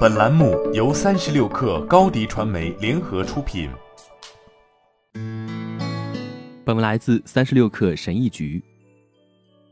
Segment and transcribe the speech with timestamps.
[0.00, 3.70] 本栏目由三十六氪高低传媒联合出品。
[6.64, 8.62] 本文来自三十六氪神医局。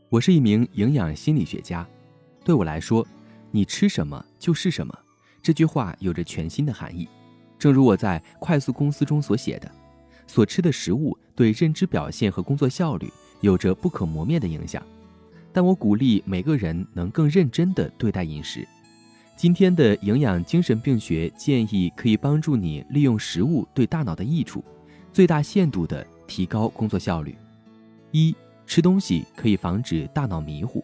[0.09, 1.87] 我是一名营养心理学家，
[2.43, 3.05] 对我来说，
[3.51, 4.97] 你吃什么就是什么。
[5.43, 7.07] 这句话有着全新的含义。
[7.59, 9.71] 正如我在快速公司中所写的，
[10.25, 14.81] 所吃的食物对认知表现和工作效率有着不可磨灭的影响。
[15.53, 18.67] 但我鼓励每个人能更认真地对待饮食。
[19.39, 24.61] 今天的营养精神病学建议可以帮助你利用食物对大脑的益处，
[25.13, 27.33] 最大限度地提高工作效率。
[28.11, 28.35] 一
[28.67, 30.83] 吃东西可以防止大脑迷糊。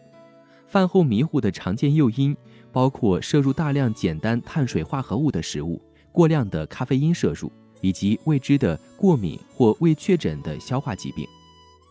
[0.68, 2.34] 饭后迷糊的常见诱因
[2.72, 5.82] 包括摄入大量简单碳水化合物的食物、
[6.13, 7.52] 过量的咖啡因摄入，
[7.82, 11.27] 以及未知的过敏或未确诊的消化疾病。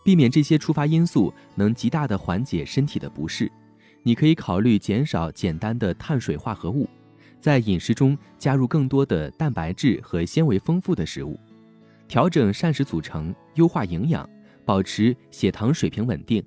[0.03, 3.51] 避免这些触发因素，能极大地缓解身体的不适。
[4.07, 6.87] 你可以考虑减少简单的碳水化合物，
[7.41, 11.39] 在饮食中加入更多的蛋白质和纤维丰富的食物，
[12.07, 14.29] 调整膳食组成，优化营养，
[14.63, 16.43] 保持血糖水平稳定。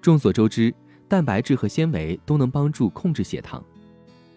[0.00, 0.74] 众所周知，
[1.06, 3.62] 蛋白质和纤维都能帮助控制血糖，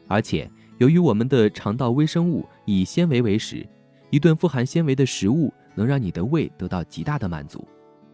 [0.10, 3.66] 而且由于我们的肠道微生物以纤维为食，
[4.10, 7.66] 一顿富含纤维的食物能让你的胃得到极大的满足。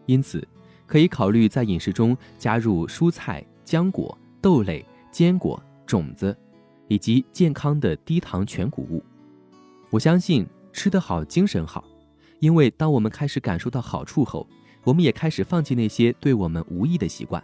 [0.06, 0.46] 因此，
[0.86, 6.36] 可以考虑在饮食中加入蔬菜、浆果、豆类、坚果、种子，
[6.88, 9.02] 以及健康的低糖全谷物。
[9.88, 11.82] 我相信吃得好，精神好，
[12.40, 14.46] 因为当我们开始感受到好处后，
[14.82, 17.42] 我们也开始放弃那些对我们无益的习惯，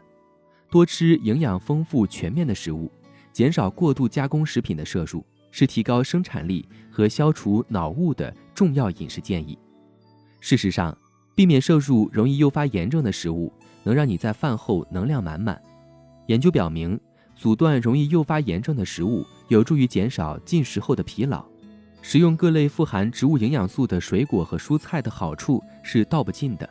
[0.70, 2.92] 多吃营养丰富、全面的食物，
[3.32, 9.58] 减少过度加工食品的摄入，是提高生产力和消除脑雾的重要饮食建议。
[10.38, 10.94] 事实上，
[11.34, 13.50] 避免摄入容易诱发炎症的食物，
[13.84, 15.58] 能让你在饭后能量满满。
[16.30, 16.96] 研究表明，
[17.34, 21.44] 阻断容易诱发炎症的食物，有助于减少进食后的疲劳。
[22.02, 26.70] 食用各类富含植物营养素的水果和蔬菜的好处是道不尽的。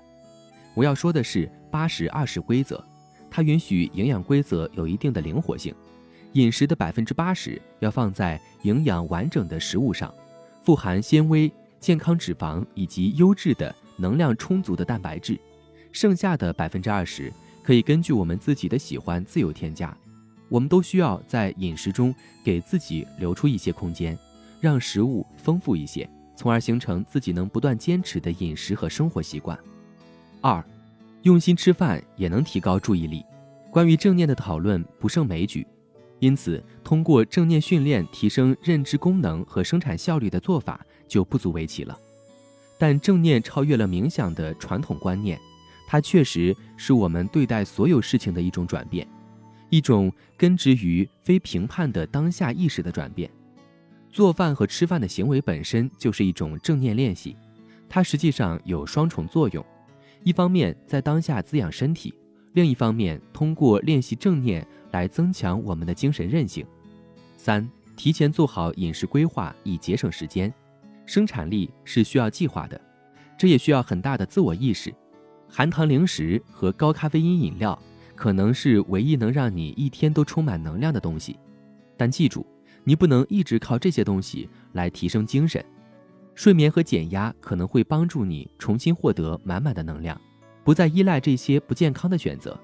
[0.74, 2.82] 我要说的是八十二十规则，
[3.30, 5.76] 它允许营养规则有一定的灵活性。
[6.36, 10.14] 饮食的百分之八十要放在营养完整的食物上，
[10.64, 13.76] 富含纤维、健康脂肪以及优质的。
[13.98, 15.38] 能量充足的蛋白质，
[15.92, 17.30] 剩下的百分之二十
[17.70, 19.96] 可以根据我们自己的喜欢自由添加。
[20.48, 22.12] 我们都需要在饮食中
[22.44, 24.18] 给自己留出一些空间，
[24.60, 29.56] 让食物丰富一些，从而形成自己能不断坚持的饮食和生活习惯。
[30.42, 30.66] 二，
[31.22, 33.24] 用心吃饭也能提高注意力。
[33.70, 35.64] 关于正念的讨论不胜枚举，
[36.18, 41.96] 因此通过正念训练提升认知功能和生产效率的做法就不足为奇了。
[42.80, 45.40] 但正念超越了冥想的传统观念，
[45.92, 49.08] 它确实是我们对待所有事情的一种转变，
[49.72, 53.28] 一种根植于非评判的当下意识的转变。
[54.12, 57.36] 做饭和吃饭的行为本身就是一种正念练习，
[57.90, 59.66] 它实际上有双重作用：
[60.24, 62.14] 一方面在当下滋养身体，
[62.54, 66.64] 另一方面通过练习正念来增强我们的精神韧性。
[67.36, 70.54] 三、提前做好饮食规划以节省时间。
[71.08, 72.80] 生产力是需要计划的，
[73.40, 74.94] 这也需要很大的自我意识。
[75.50, 77.78] 含糖零食和高咖啡因饮料
[78.16, 81.38] 可能是唯一能让你一天都充满能量的东西，
[81.98, 82.46] 但记住，
[82.84, 85.64] 你不能一直靠这些东西来提升精神。
[86.36, 90.20] 睡眠和减压可能会帮助你重新获得满满的能量，
[90.64, 92.58] 不再依赖这些不健康的选择。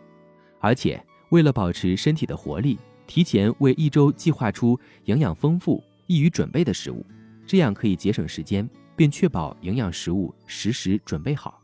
[0.61, 7.05] 而且，为了保持身体的活力，提前为一周计划出营养丰富、易于准备的食物。
[7.45, 11.61] 这样可以节省时间，并确保营养食物实时准备好。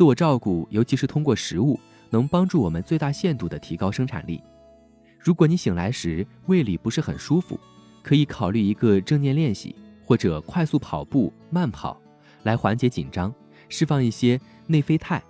[0.00, 1.78] 自我照顾，尤其是通过食物，
[2.08, 4.42] 能帮助我们最大限度地提高生产力。
[5.18, 7.60] 如果你醒来时胃里不是很舒服，
[8.02, 12.00] 可以考虑一个正念练习，或者快速跑步、慢跑，
[12.44, 13.30] 来缓解紧张，
[13.68, 15.22] 释放一些内啡肽。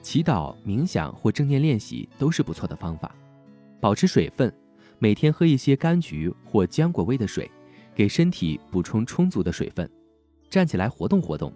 [0.00, 3.14] 祈祷、冥想或正念练习都是不错的方法。
[3.78, 4.50] 保持水分，
[4.98, 7.50] 每天喝一些柑橘或浆果味的水。
[7.94, 9.86] 给身体补充充足的水分，
[10.48, 11.52] 站起来活动活动，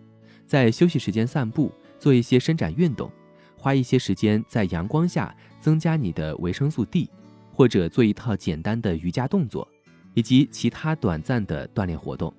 [0.46, 1.72] 在休息时间散步，
[2.02, 3.08] 做一些伸展运动，
[3.56, 7.08] 花一些时间在阳光下增加你的维生素 D，
[7.54, 9.68] 或者做一套简单的瑜伽动作，
[10.12, 12.34] 以及其他短暂的锻炼活动。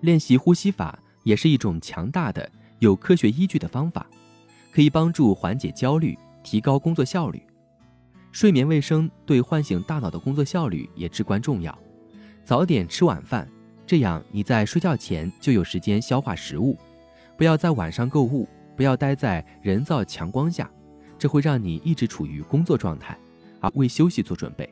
[0.00, 2.50] 练习呼吸法也是一种强大的、
[2.80, 4.04] 有科学依据的方法，
[4.72, 7.40] 可以帮助缓解焦虑，提高工作效率。
[8.32, 11.78] 睡眠卫生对唤醒大脑的工作效率也至关重要。
[12.42, 13.48] 早点吃晚饭，
[13.86, 16.76] 这样你在睡觉前就有时间消化食物。
[17.36, 20.70] 不要在晚上购物，不要待在人造强光下，
[21.18, 23.18] 这会让你一直处于工作状态，
[23.60, 24.68] 而为休息做准备。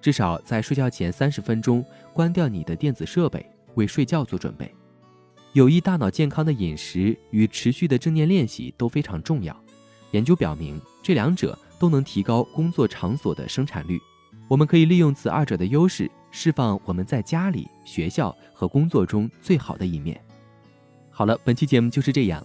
[0.00, 3.44] 至少在睡觉前三十分钟关掉你的电子设备，
[3.74, 4.72] 为睡觉做准备。
[5.52, 9.54] 有益大脑健康的饮食与持续的正念练习都非常重要。
[10.12, 13.98] 研究表明，这两者都能提高工作场所的生产率。
[14.48, 20.20] 我们可以利用此二者的优势，释放我们在家里、学校和工作中最好的一面。
[21.10, 22.44] 好了，本期节目就是这样，